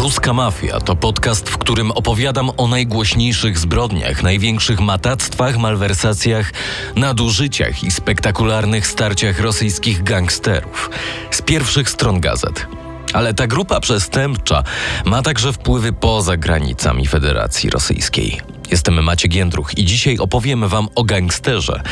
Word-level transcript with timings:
Ruska 0.00 0.32
Mafia 0.32 0.80
to 0.80 0.96
podcast, 0.96 1.50
w 1.50 1.58
którym 1.58 1.90
opowiadam 1.90 2.50
o 2.56 2.68
najgłośniejszych 2.68 3.58
zbrodniach, 3.58 4.22
największych 4.22 4.80
matactwach, 4.80 5.58
malwersacjach, 5.58 6.52
nadużyciach 6.96 7.84
i 7.84 7.90
spektakularnych 7.90 8.86
starciach 8.86 9.40
rosyjskich 9.40 10.02
gangsterów 10.02 10.90
z 11.30 11.42
pierwszych 11.42 11.90
stron 11.90 12.20
gazet. 12.20 12.66
Ale 13.12 13.34
ta 13.34 13.46
grupa 13.46 13.80
przestępcza 13.80 14.62
ma 15.04 15.22
także 15.22 15.52
wpływy 15.52 15.92
poza 15.92 16.36
granicami 16.36 17.06
Federacji 17.06 17.70
Rosyjskiej. 17.70 18.40
Jestem 18.70 19.02
Maciek 19.02 19.34
Jędruch 19.34 19.78
i 19.78 19.84
dzisiaj 19.84 20.18
opowiem 20.18 20.68
wam 20.68 20.88
o 20.94 21.04
gangsterze 21.04 21.82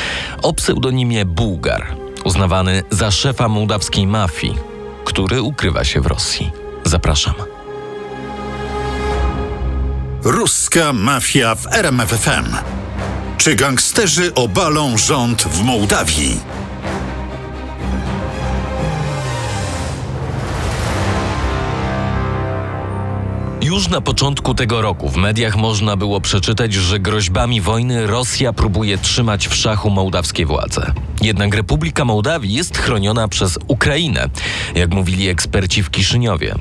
o 0.42 0.52
pseudonimie 0.52 1.24
Bułgar, 1.24 1.86
uznawany 2.24 2.82
za 2.90 3.10
szefa 3.10 3.48
mołdawskiej 3.48 4.06
mafii, 4.06 4.54
który 5.04 5.42
ukrywa 5.42 5.84
się 5.84 6.00
w 6.00 6.06
Rosji. 6.06 6.50
Zapraszam. 6.84 7.57
Ruska 10.28 10.92
mafia 10.92 11.54
w 11.54 11.66
RMFFM. 11.66 12.56
Czy 13.38 13.54
gangsterzy 13.54 14.34
obalą 14.34 14.98
rząd 14.98 15.42
w 15.42 15.62
Mołdawii? 15.62 16.40
Już 23.62 23.88
na 23.88 24.00
początku 24.00 24.54
tego 24.54 24.82
roku 24.82 25.08
w 25.08 25.16
mediach 25.16 25.56
można 25.56 25.96
było 25.96 26.20
przeczytać, 26.20 26.74
że 26.74 27.00
groźbami 27.00 27.60
wojny 27.60 28.06
Rosja 28.06 28.52
próbuje 28.52 28.98
trzymać 28.98 29.48
w 29.48 29.54
szachu 29.54 29.90
mołdawskie 29.90 30.46
władze. 30.46 30.92
Jednak 31.22 31.54
Republika 31.54 32.04
Mołdawii 32.04 32.52
jest 32.52 32.78
chroniona 32.78 33.28
przez 33.28 33.58
Ukrainę, 33.66 34.28
jak 34.74 34.90
mówili 34.90 35.28
eksperci 35.28 35.82
w 35.82 35.90
Kiszyniowie. 35.90 36.54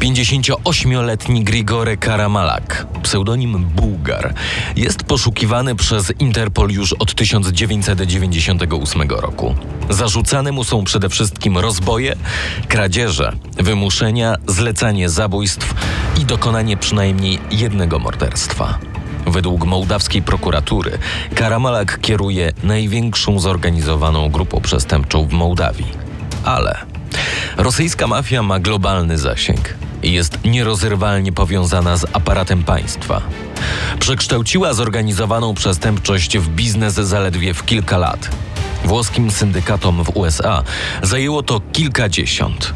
58-letni 0.00 1.44
Grigore 1.44 1.96
Karamalak, 1.96 2.86
pseudonim 3.02 3.64
Bułgar, 3.64 4.34
jest 4.76 5.02
poszukiwany 5.02 5.74
przez 5.74 6.12
Interpol 6.18 6.70
już 6.70 6.92
od 6.92 7.14
1998 7.14 9.08
roku. 9.08 9.54
Zarzucane 9.90 10.52
mu 10.52 10.64
są 10.64 10.84
przede 10.84 11.08
wszystkim 11.08 11.58
rozboje, 11.58 12.16
kradzieże, 12.68 13.32
wymuszenia, 13.56 14.36
zlecanie 14.46 15.08
zabójstw 15.08 15.74
i 16.20 16.24
dokonanie 16.24 16.76
przynajmniej 16.76 17.38
jednego 17.50 17.98
morderstwa. 17.98 18.93
Według 19.26 19.64
mołdawskiej 19.64 20.22
prokuratury 20.22 20.98
Karamalak 21.34 22.00
kieruje 22.00 22.52
największą 22.62 23.38
zorganizowaną 23.38 24.28
grupą 24.28 24.60
przestępczą 24.60 25.28
w 25.28 25.32
Mołdawii. 25.32 25.86
Ale 26.44 26.78
rosyjska 27.56 28.06
mafia 28.06 28.42
ma 28.42 28.58
globalny 28.58 29.18
zasięg 29.18 29.74
i 30.02 30.12
jest 30.12 30.38
nierozerwalnie 30.44 31.32
powiązana 31.32 31.96
z 31.96 32.06
aparatem 32.12 32.64
państwa. 32.64 33.22
Przekształciła 33.98 34.74
zorganizowaną 34.74 35.54
przestępczość 35.54 36.38
w 36.38 36.48
biznes 36.48 36.94
zaledwie 36.94 37.54
w 37.54 37.64
kilka 37.64 37.98
lat. 37.98 38.30
Włoskim 38.84 39.30
syndykatom 39.30 40.04
w 40.04 40.16
USA 40.16 40.62
zajęło 41.02 41.42
to 41.42 41.60
kilkadziesiąt. 41.72 42.74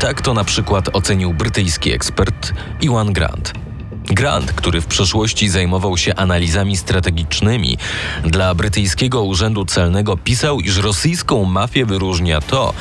Tak 0.00 0.22
to 0.22 0.34
na 0.34 0.44
przykład 0.44 0.96
ocenił 0.96 1.34
brytyjski 1.34 1.92
ekspert 1.92 2.52
Iwan 2.80 3.12
Grant. 3.12 3.63
Grant, 4.04 4.52
który 4.52 4.80
w 4.80 4.86
przeszłości 4.86 5.48
zajmował 5.48 5.96
się 5.96 6.14
analizami 6.14 6.76
strategicznymi 6.76 7.78
dla 8.24 8.54
brytyjskiego 8.54 9.22
urzędu 9.22 9.64
celnego, 9.64 10.16
pisał, 10.16 10.60
iż 10.60 10.76
rosyjską 10.76 11.44
mafię 11.44 11.86
wyróżnia 11.86 12.40
to, 12.40 12.74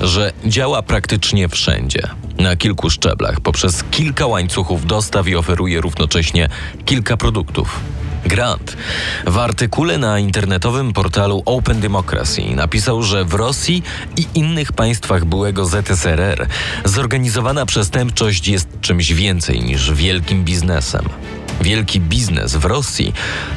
że 0.00 0.32
działa 0.44 0.82
praktycznie 0.82 1.48
wszędzie, 1.48 2.02
na 2.38 2.56
kilku 2.56 2.90
szczeblach, 2.90 3.40
poprzez 3.40 3.84
kilka 3.90 4.26
łańcuchów 4.26 4.86
dostaw 4.86 5.28
i 5.28 5.36
oferuje 5.36 5.80
równocześnie 5.80 6.48
kilka 6.84 7.16
produktów. 7.16 7.80
Grant 8.26 8.76
w 9.26 9.38
artykule 9.38 9.98
na 9.98 10.18
internetowym 10.18 10.92
portalu 10.92 11.42
Open 11.44 11.80
Democracy 11.80 12.42
napisał, 12.54 13.02
że 13.02 13.24
w 13.24 13.34
Rosji 13.34 13.82
i 14.16 14.26
innych 14.34 14.72
państwach 14.72 15.24
byłego 15.24 15.66
ZSRR 15.66 16.46
zorganizowana 16.84 17.66
przestępczość 17.66 18.48
jest 18.48 18.68
czymś 18.80 19.12
więcej 19.12 19.60
niż 19.60 19.92
wielkim 19.92 20.44
biznesem. 20.44 21.04
Wielki 21.60 22.00
biznes 22.00 22.56
w 22.56 22.64
Rosji 22.64 23.12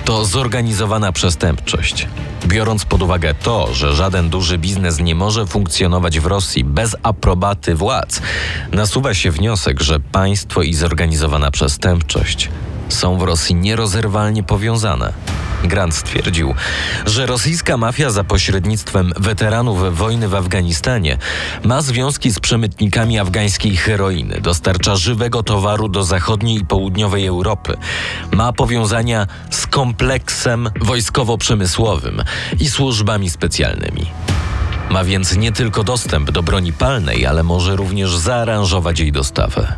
to 0.06 0.26
zorganizowana 0.26 1.12
przestępczość. 1.12 2.08
Biorąc 2.48 2.86
pod 2.86 3.02
uwagę 3.02 3.34
to, 3.34 3.74
że 3.74 3.94
żaden 3.94 4.30
duży 4.30 4.58
biznes 4.58 5.00
nie 5.00 5.16
może 5.16 5.48
funkcjonować 5.48 6.20
w 6.20 6.26
Rosji 6.26 6.64
bez 6.64 6.96
aprobaty 7.04 7.76
władz, 7.76 8.22
nasuwa 8.72 9.14
się 9.14 9.32
wniosek, 9.32 9.82
że 9.82 10.00
państwo 10.00 10.62
i 10.62 10.74
zorganizowana 10.74 11.52
przestępczość 11.52 12.50
są 12.90 13.18
w 13.18 13.22
Rosji 13.22 13.56
nierozerwalnie 13.56 14.44
powiązane. 14.44 15.14
Grant 15.64 15.96
stwierdził, 15.96 16.54
że 17.06 17.26
rosyjska 17.26 17.78
mafia 17.78 18.10
za 18.10 18.24
pośrednictwem 18.24 19.14
weteranów 19.18 19.98
wojny 19.98 20.28
w 20.28 20.36
Afganistanie 20.36 21.18
ma 21.64 21.82
związki 21.82 22.32
z 22.32 22.40
przemytnikami 22.40 23.20
afgańskiej 23.20 23.78
heroiny, 23.78 24.42
dostarcza 24.42 24.96
żywego 24.96 25.44
towaru 25.44 25.90
do 25.90 26.04
zachodniej 26.04 26.58
i 26.58 26.66
południowej 26.66 27.26
Europy, 27.26 27.78
ma 28.32 28.54
powiązania 28.54 29.28
z 29.50 29.68
kompleksem 29.68 30.70
wojskowo-przemysłowym 30.80 32.24
i 32.60 32.70
służbami 32.70 33.30
specjalnymi. 33.30 34.06
Ma 34.90 35.04
więc 35.04 35.38
nie 35.38 35.52
tylko 35.52 35.84
dostęp 35.84 36.32
do 36.32 36.44
broni 36.44 36.74
palnej, 36.74 37.26
ale 37.26 37.44
może 37.44 37.76
również 37.76 38.18
zaaranżować 38.18 39.00
jej 39.00 39.12
dostawę. 39.12 39.74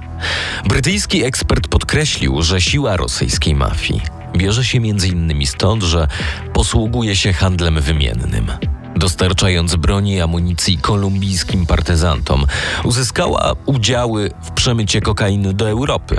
Brytyjski 0.66 1.24
ekspert 1.24 1.68
podkreślił, 1.92 2.42
że 2.42 2.62
siła 2.62 2.98
rosyjskiej 2.98 3.56
mafii 3.56 4.02
bierze 4.38 4.66
się 4.66 4.78
m.in. 4.78 5.48
stąd, 5.48 5.84
że 5.84 6.08
posługuje 6.54 7.16
się 7.16 7.34
handlem 7.34 7.82
wymiennym. 7.82 8.52
Dostarczając 8.96 9.76
broni 9.76 10.14
i 10.14 10.22
amunicji 10.22 10.78
kolumbijskim 10.78 11.66
partyzantom, 11.66 12.46
uzyskała 12.84 13.54
udziały 13.66 14.32
w 14.44 14.52
przemycie 14.52 15.02
kokainy 15.02 15.54
do 15.54 15.70
Europy. 15.70 16.18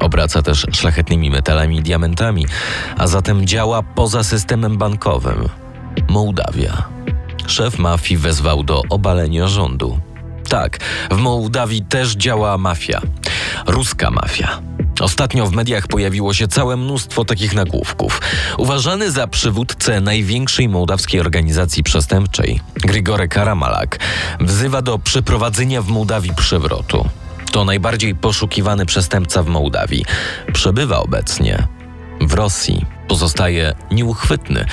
Obraca 0.00 0.42
też 0.42 0.66
szlachetnymi 0.72 1.30
metalami 1.30 1.76
i 1.76 1.82
diamentami, 1.82 2.46
a 2.98 3.06
zatem 3.06 3.46
działa 3.46 3.82
poza 3.82 4.24
systemem 4.24 4.78
bankowym. 4.78 5.48
Mołdawia. 6.08 6.82
Szef 7.46 7.78
mafii 7.78 8.18
wezwał 8.18 8.62
do 8.62 8.82
obalenia 8.90 9.48
rządu. 9.48 10.00
Tak, 10.48 10.78
w 11.10 11.16
Mołdawii 11.16 11.82
też 11.82 12.12
działa 12.16 12.58
mafia. 12.58 13.00
Ruska 13.66 14.10
mafia. 14.10 14.60
Ostatnio 15.00 15.46
w 15.46 15.52
mediach 15.52 15.86
pojawiło 15.86 16.34
się 16.34 16.48
całe 16.48 16.76
mnóstwo 16.76 17.24
takich 17.24 17.54
nagłówków. 17.54 18.20
Uważany 18.58 19.10
za 19.10 19.26
przywódcę 19.26 20.00
największej 20.00 20.68
mołdawskiej 20.68 21.20
organizacji 21.20 21.82
przestępczej, 21.82 22.60
Grigore 22.76 23.28
Karamalak, 23.28 23.98
wzywa 24.40 24.82
do 24.82 24.98
przeprowadzenia 24.98 25.82
w 25.82 25.88
Mołdawii 25.88 26.34
przewrotu. 26.34 27.08
To 27.52 27.64
najbardziej 27.64 28.14
poszukiwany 28.14 28.86
przestępca 28.86 29.42
w 29.42 29.46
Mołdawii. 29.46 30.04
Przebywa 30.52 30.98
obecnie 30.98 31.68
w 32.20 32.32
Rosji. 32.32 32.86
Pozostaje 33.08 33.74
nieuchwytny, 33.90 34.66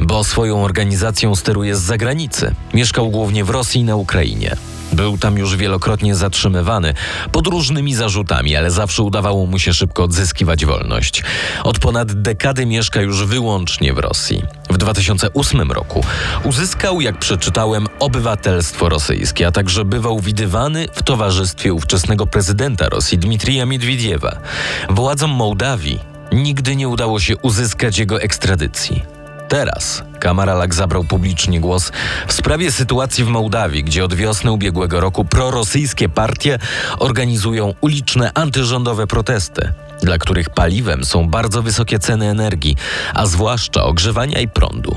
bo 0.00 0.24
swoją 0.24 0.64
organizacją 0.64 1.34
steruje 1.36 1.76
z 1.76 1.80
zagranicy. 1.80 2.54
Mieszkał 2.74 3.10
głównie 3.10 3.44
w 3.44 3.50
Rosji 3.50 3.80
i 3.80 3.84
na 3.84 3.96
Ukrainie. 3.96 4.56
Był 4.92 5.18
tam 5.18 5.38
już 5.38 5.56
wielokrotnie 5.56 6.14
zatrzymywany 6.14 6.94
pod 7.32 7.46
różnymi 7.46 7.94
zarzutami, 7.94 8.56
ale 8.56 8.70
zawsze 8.70 9.02
udawało 9.02 9.46
mu 9.46 9.58
się 9.58 9.72
szybko 9.72 10.04
odzyskiwać 10.04 10.64
wolność. 10.64 11.22
Od 11.64 11.78
ponad 11.78 12.12
dekady 12.12 12.66
mieszka 12.66 13.00
już 13.00 13.24
wyłącznie 13.24 13.92
w 13.92 13.98
Rosji. 13.98 14.42
W 14.70 14.78
2008 14.78 15.72
roku 15.72 16.04
uzyskał, 16.44 17.00
jak 17.00 17.18
przeczytałem, 17.18 17.86
obywatelstwo 17.98 18.88
rosyjskie, 18.88 19.46
a 19.46 19.52
także 19.52 19.84
bywał 19.84 20.20
widywany 20.20 20.86
w 20.92 21.02
towarzystwie 21.02 21.72
ówczesnego 21.72 22.26
prezydenta 22.26 22.88
Rosji 22.88 23.18
Dmitrija 23.18 23.66
Miedwiediewa. 23.66 24.38
Władzom 24.90 25.30
Mołdawii 25.30 26.00
nigdy 26.32 26.76
nie 26.76 26.88
udało 26.88 27.20
się 27.20 27.36
uzyskać 27.36 27.98
jego 27.98 28.22
ekstradycji. 28.22 29.17
Teraz 29.48 30.02
Kamaralak 30.20 30.74
zabrał 30.74 31.04
publicznie 31.04 31.60
głos 31.60 31.92
w 32.26 32.32
sprawie 32.32 32.72
sytuacji 32.72 33.24
w 33.24 33.28
Mołdawii, 33.28 33.84
gdzie 33.84 34.04
od 34.04 34.14
wiosny 34.14 34.52
ubiegłego 34.52 35.00
roku 35.00 35.24
prorosyjskie 35.24 36.08
partie 36.08 36.58
organizują 36.98 37.74
uliczne 37.80 38.30
antyrządowe 38.34 39.06
protesty, 39.06 39.72
dla 40.02 40.18
których 40.18 40.50
paliwem 40.50 41.04
są 41.04 41.28
bardzo 41.28 41.62
wysokie 41.62 41.98
ceny 41.98 42.26
energii, 42.26 42.76
a 43.14 43.26
zwłaszcza 43.26 43.84
ogrzewania 43.84 44.40
i 44.40 44.48
prądu. 44.48 44.96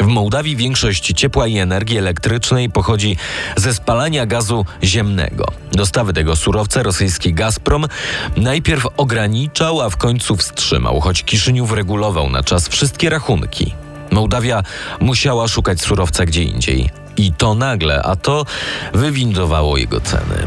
W 0.00 0.06
Mołdawii 0.06 0.56
większość 0.56 1.12
ciepła 1.12 1.46
i 1.46 1.58
energii 1.58 1.98
elektrycznej 1.98 2.70
pochodzi 2.70 3.16
ze 3.56 3.74
spalania 3.74 4.26
gazu 4.26 4.66
ziemnego. 4.84 5.44
Dostawy 5.72 6.12
tego 6.12 6.36
surowca 6.36 6.82
rosyjski 6.82 7.34
Gazprom 7.34 7.86
najpierw 8.36 8.86
ograniczał, 8.96 9.80
a 9.80 9.90
w 9.90 9.96
końcu 9.96 10.36
wstrzymał, 10.36 11.00
choć 11.00 11.24
Kiszyniów 11.24 11.72
regulował 11.72 12.30
na 12.30 12.42
czas 12.42 12.68
wszystkie 12.68 13.10
rachunki. 13.10 13.74
Mołdawia 14.12 14.62
musiała 15.00 15.48
szukać 15.48 15.80
surowca 15.80 16.24
gdzie 16.24 16.42
indziej. 16.42 16.90
I 17.16 17.32
to 17.32 17.54
nagle, 17.54 18.02
a 18.02 18.16
to 18.16 18.46
wywindowało 18.94 19.76
jego 19.76 20.00
ceny. 20.00 20.46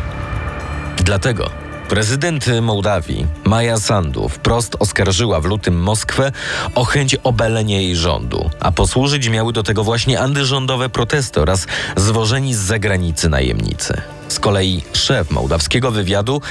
Dlatego 0.97 1.49
Prezydent 1.89 2.45
Mołdawii, 2.61 3.27
Maja 3.43 3.77
Sandu, 3.77 4.29
wprost 4.29 4.75
oskarżyła 4.79 5.41
w 5.41 5.45
lutym 5.45 5.81
Moskwę 5.81 6.31
o 6.75 6.85
chęć 6.85 7.15
obalenia 7.15 7.81
jej 7.81 7.95
rządu, 7.95 8.49
a 8.59 8.71
posłużyć 8.71 9.29
miały 9.29 9.53
do 9.53 9.63
tego 9.63 9.83
właśnie 9.83 10.19
antyrządowe 10.19 10.89
protesty 10.89 11.41
oraz 11.41 11.67
zwożeni 11.95 12.53
z 12.53 12.57
zagranicy 12.57 13.29
najemnicy. 13.29 14.01
Kolei 14.45 14.83
szef 14.93 15.31
mołdawskiego 15.31 15.91
wywiadu 15.91 16.41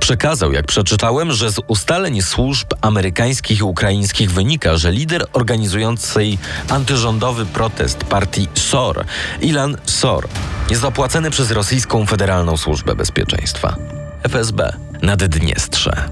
przekazał, 0.00 0.52
jak 0.52 0.66
przeczytałem, 0.66 1.32
że 1.32 1.52
z 1.52 1.60
ustaleń 1.66 2.22
służb 2.22 2.66
amerykańskich 2.80 3.58
i 3.58 3.62
ukraińskich 3.62 4.32
wynika, 4.32 4.76
że 4.76 4.92
lider 4.92 5.26
organizującej 5.32 6.38
antyrządowy 6.68 7.46
protest 7.46 8.04
partii 8.04 8.48
SOR, 8.54 9.04
Ilan 9.40 9.76
SOR, 9.84 10.28
jest 10.70 10.84
opłacany 10.84 11.30
przez 11.30 11.50
rosyjską 11.50 12.06
Federalną 12.06 12.56
Służbę 12.56 12.94
Bezpieczeństwa. 12.94 13.76
FSB, 14.22 14.72
Naddniestrze, 15.02 16.08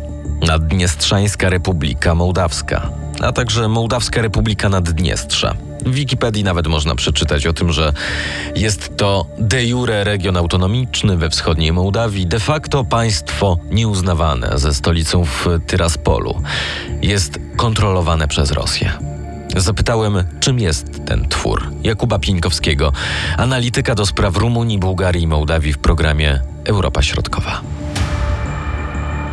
Naddniestrzańska 0.47 1.49
Republika 1.49 2.15
Mołdawska, 2.15 2.91
a 3.21 3.33
także 3.33 3.69
Mołdawska 3.69 4.23
Republika 4.23 4.69
Naddniestrza. 4.69 5.55
W 5.87 5.95
Wikipedii 5.95 6.45
nawet 6.45 6.67
można 6.67 6.95
przeczytać 6.95 7.47
o 7.47 7.53
tym, 7.53 7.73
że 7.73 7.93
jest 8.57 8.97
to 8.97 9.27
de 9.39 9.65
jure 9.65 10.05
region 10.05 10.37
autonomiczny 10.37 11.17
we 11.17 11.31
wschodniej 11.31 11.73
Mołdawii, 11.73 12.27
de 12.27 12.41
facto 12.41 12.85
państwo 12.85 13.59
nieuznawane 13.71 14.59
ze 14.59 14.75
stolicą 14.75 15.25
w 15.25 15.47
Tyraspolu. 15.67 16.43
Jest 17.03 17.39
kontrolowane 17.57 18.29
przez 18.29 18.51
Rosję. 18.51 18.93
Zapytałem, 19.57 20.25
czym 20.41 20.59
jest 20.59 20.87
ten 21.07 21.29
twór 21.29 21.71
Jakuba 21.83 22.19
Pieńkowskiego, 22.19 22.93
analityka 23.37 23.95
do 23.95 24.07
spraw 24.07 24.37
Rumunii, 24.37 24.79
Bułgarii 24.79 25.23
i 25.23 25.27
Mołdawii 25.27 25.73
w 25.73 25.79
programie 25.79 26.41
Europa 26.65 27.03
Środkowa. 27.03 27.61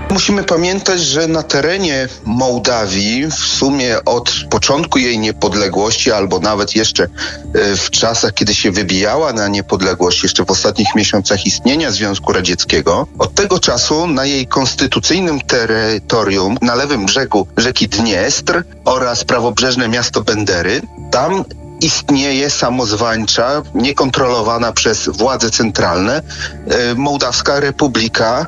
Musimy 0.10 0.44
pamiętać, 0.44 1.02
że 1.02 1.28
na 1.28 1.44
terenie 1.44 2.08
Mołdawii 2.26 3.26
w 3.26 3.34
sumie 3.34 4.06
od 4.06 4.32
początku 4.50 5.00
jej 5.00 5.20
niepodległości, 5.20 6.12
albo 6.12 6.40
nawet 6.40 6.76
jeszcze 6.76 7.04
e, 7.04 7.76
w 7.76 7.90
czasach, 7.90 8.34
kiedy 8.34 8.56
się 8.56 8.72
wybijała 8.72 9.34
na 9.34 9.48
niepodległość, 9.48 10.24
jeszcze 10.24 10.46
w 10.46 10.52
ostatnich 10.52 10.96
miesiącach 10.96 11.46
istnienia 11.46 11.92
Związku 11.92 12.34
Radzieckiego, 12.34 13.08
od 13.20 13.36
tego 13.36 13.60
czasu 13.60 14.08
na 14.08 14.26
jej 14.26 14.48
konstytucyjnym 14.48 15.42
terytorium 15.42 16.58
na 16.62 16.76
lewym 16.76 17.06
brzegu 17.06 17.48
rzeki 17.58 17.88
Dniestr 17.88 18.64
oraz 18.86 19.24
prawobrzeżne 19.24 19.88
miasto 19.88 20.22
Bendery, 20.22 20.82
tam 21.12 21.46
istnieje 21.82 22.50
samozwańcza, 22.50 23.62
niekontrolowana 23.76 24.72
przez 24.72 25.10
władze 25.10 25.50
centralne 25.50 26.22
e, 26.68 26.96
Mołdawska 26.96 27.60
Republika 27.60 28.46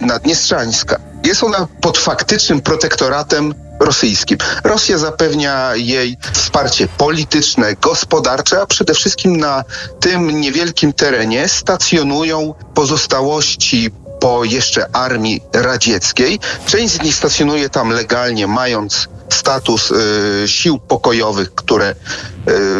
e, 0.00 0.06
Naddniestrzańska. 0.06 1.00
Jest 1.24 1.44
ona 1.44 1.68
pod 1.80 1.98
faktycznym 1.98 2.60
protektoratem 2.60 3.54
rosyjskim. 3.80 4.38
Rosja 4.64 4.98
zapewnia 4.98 5.70
jej 5.74 6.16
wsparcie 6.32 6.88
polityczne, 6.98 7.74
gospodarcze, 7.74 8.60
a 8.60 8.66
przede 8.66 8.94
wszystkim 8.94 9.36
na 9.36 9.64
tym 10.00 10.40
niewielkim 10.40 10.92
terenie 10.92 11.48
stacjonują 11.48 12.54
pozostałości 12.74 13.90
po 14.20 14.44
jeszcze 14.44 14.96
armii 14.96 15.40
radzieckiej. 15.52 16.38
Część 16.66 16.94
z 16.94 17.02
nich 17.02 17.14
stacjonuje 17.14 17.70
tam 17.70 17.90
legalnie, 17.90 18.46
mając 18.46 19.08
status 19.28 19.90
y, 19.90 20.48
sił 20.48 20.78
pokojowych, 20.78 21.54
które 21.54 21.90
y, 21.90 21.94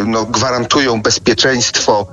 no, 0.06 0.24
gwarantują 0.24 1.02
bezpieczeństwo 1.02 2.06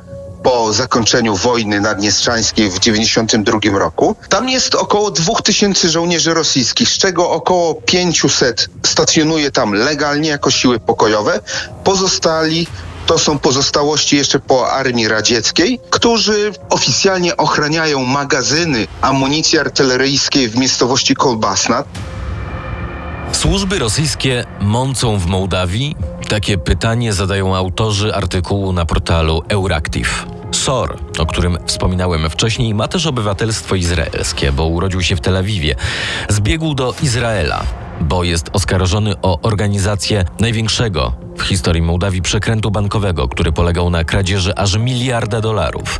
po 0.43 0.73
zakończeniu 0.73 1.35
wojny 1.35 1.81
naddniestrzańskiej 1.81 2.69
w 2.69 2.79
1992 2.79 3.79
roku. 3.79 4.15
Tam 4.29 4.49
jest 4.49 4.75
około 4.75 5.11
2000 5.11 5.89
żołnierzy 5.89 6.33
rosyjskich, 6.33 6.89
z 6.89 6.97
czego 6.97 7.29
około 7.29 7.75
500 7.75 8.69
stacjonuje 8.85 9.51
tam 9.51 9.73
legalnie 9.73 10.29
jako 10.29 10.51
siły 10.51 10.79
pokojowe. 10.79 11.39
Pozostali 11.83 12.67
to 13.05 13.19
są 13.19 13.39
pozostałości 13.39 14.17
jeszcze 14.17 14.39
po 14.39 14.71
armii 14.71 15.07
radzieckiej, 15.07 15.79
którzy 15.89 16.53
oficjalnie 16.69 17.37
ochraniają 17.37 18.03
magazyny 18.05 18.87
amunicji 19.01 19.59
artyleryjskiej 19.59 20.49
w 20.49 20.55
miejscowości 20.55 21.15
Kolbasna. 21.15 21.83
Służby 23.33 23.79
rosyjskie 23.79 24.45
mącą 24.59 25.17
w 25.17 25.25
Mołdawii? 25.25 25.95
Takie 26.29 26.57
pytanie 26.57 27.13
zadają 27.13 27.55
autorzy 27.55 28.15
artykułu 28.15 28.73
na 28.73 28.85
portalu 28.85 29.41
Euractiv. 29.49 30.25
Sor, 30.51 30.97
o 31.19 31.25
którym 31.25 31.57
wspominałem 31.65 32.29
wcześniej, 32.29 32.73
ma 32.73 32.87
też 32.87 33.05
obywatelstwo 33.05 33.75
izraelskie, 33.75 34.51
bo 34.51 34.65
urodził 34.65 35.01
się 35.01 35.15
w 35.15 35.21
Tel 35.21 35.37
Awiwie. 35.37 35.75
Zbiegł 36.29 36.73
do 36.73 36.95
Izraela, 37.03 37.63
bo 38.01 38.23
jest 38.23 38.49
oskarżony 38.53 39.13
o 39.21 39.41
organizację 39.41 40.25
największego 40.39 41.13
w 41.37 41.41
historii 41.41 41.81
Mołdawii 41.81 42.21
przekrętu 42.21 42.71
bankowego, 42.71 43.27
który 43.27 43.51
polegał 43.51 43.89
na 43.89 44.03
kradzieży 44.03 44.55
aż 44.55 44.77
miliarda 44.77 45.41
dolarów. 45.41 45.99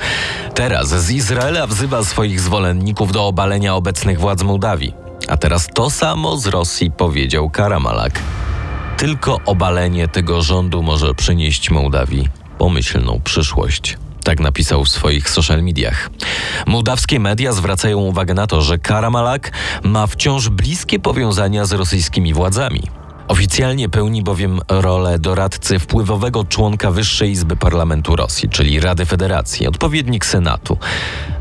Teraz 0.56 0.88
z 0.88 1.12
Izraela 1.12 1.68
wzywa 1.68 2.04
swoich 2.04 2.40
zwolenników 2.40 3.12
do 3.12 3.28
obalenia 3.28 3.76
obecnych 3.76 4.20
władz 4.20 4.44
Mołdawii. 4.44 5.03
A 5.28 5.38
teraz 5.38 5.68
to 5.74 5.90
samo 5.90 6.38
z 6.38 6.48
Rosji 6.48 6.92
powiedział 6.92 7.50
Karamalak. 7.50 8.20
Tylko 8.98 9.40
obalenie 9.46 10.08
tego 10.08 10.42
rządu 10.42 10.84
może 10.84 11.14
przynieść 11.14 11.70
Mołdawii 11.70 12.28
pomyślną 12.58 13.22
przyszłość. 13.24 13.98
Tak 14.24 14.40
napisał 14.40 14.84
w 14.84 14.90
swoich 14.90 15.30
social 15.30 15.64
mediach. 15.64 16.10
Mołdawskie 16.68 17.20
media 17.20 17.54
zwracają 17.54 18.00
uwagę 18.00 18.34
na 18.34 18.48
to, 18.48 18.62
że 18.62 18.78
Karamalak 18.78 19.52
ma 19.84 20.08
wciąż 20.08 20.50
bliskie 20.50 21.00
powiązania 21.00 21.66
z 21.66 21.72
rosyjskimi 21.72 22.34
władzami. 22.34 22.84
Oficjalnie 23.28 23.90
pełni 23.90 24.24
bowiem 24.24 24.60
rolę 24.70 25.20
doradcy 25.20 25.80
wpływowego 25.80 26.44
członka 26.44 26.92
Wyższej 26.92 27.32
Izby 27.32 27.56
Parlamentu 27.56 28.16
Rosji, 28.16 28.50
czyli 28.50 28.80
Rady 28.80 29.06
Federacji, 29.06 29.68
odpowiednik 29.68 30.26
Senatu, 30.26 30.78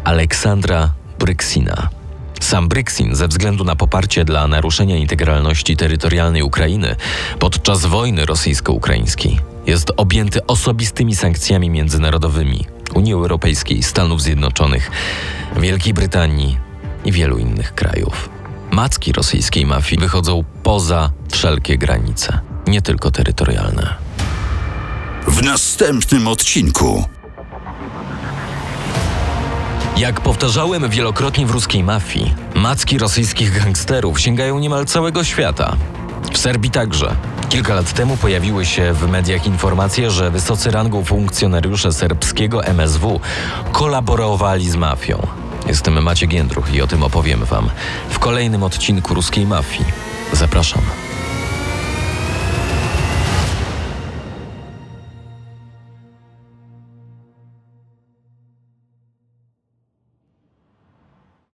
Aleksandra 0.05 0.93
Bryksina. 1.19 2.02
Sam 2.43 2.69
Bryksin, 2.69 3.15
ze 3.15 3.29
względu 3.29 3.65
na 3.65 3.77
poparcie 3.77 4.25
dla 4.25 4.47
naruszenia 4.47 4.97
integralności 4.97 5.77
terytorialnej 5.77 6.43
Ukrainy 6.43 6.97
podczas 7.39 7.87
wojny 7.87 8.27
rosyjsko-ukraińskiej, 8.27 9.41
jest 9.67 9.93
objęty 9.97 10.47
osobistymi 10.47 11.17
sankcjami 11.17 11.71
międzynarodowymi 11.71 12.67
Unii 12.95 13.13
Europejskiej, 13.13 13.83
Stanów 13.83 14.23
Zjednoczonych, 14.23 14.91
Wielkiej 15.57 15.95
Brytanii 15.95 16.59
i 17.05 17.13
wielu 17.13 17.39
innych 17.39 17.75
krajów. 17.75 18.29
Macki 18.71 19.13
rosyjskiej 19.13 19.67
mafii 19.67 20.01
wychodzą 20.01 20.45
poza 20.63 21.11
wszelkie 21.33 21.79
granice, 21.79 22.41
nie 22.67 22.83
tylko 22.83 23.11
terytorialne. 23.11 23.95
W 25.27 25.43
następnym 25.43 26.29
odcinku. 26.29 27.05
Jak 30.03 30.21
powtarzałem 30.21 30.89
wielokrotnie 30.89 31.47
w 31.47 31.51
ruskiej 31.51 31.85
mafii, 31.85 32.35
macki 32.55 32.99
rosyjskich 32.99 33.63
gangsterów 33.63 34.21
sięgają 34.21 34.59
niemal 34.59 34.87
całego 34.87 35.25
świata. 35.25 35.77
W 36.33 36.39
Serbii 36.39 36.71
także. 36.71 37.17
Kilka 37.49 37.75
lat 37.75 37.93
temu 37.93 38.17
pojawiły 38.17 38.67
się 38.67 38.93
w 38.93 39.09
mediach 39.09 39.47
informacje, 39.47 40.11
że 40.11 40.31
wysocy 40.31 40.71
rangą 40.71 41.05
funkcjonariusze 41.05 41.93
serbskiego 41.93 42.65
MSW 42.65 43.21
kolaborowali 43.73 44.71
z 44.71 44.77
mafią. 44.77 45.27
Jestem 45.67 46.03
Maciek 46.03 46.33
Jędruch 46.33 46.75
i 46.75 46.83
o 46.83 46.87
tym 46.87 47.03
opowiem 47.03 47.45
Wam 47.45 47.71
w 48.11 48.19
kolejnym 48.19 48.63
odcinku 48.63 49.15
ruskiej 49.15 49.47
mafii. 49.47 49.85
Zapraszam. 50.33 50.83